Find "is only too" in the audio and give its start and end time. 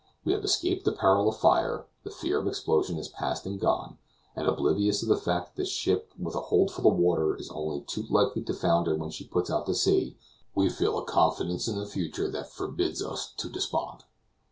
7.35-8.05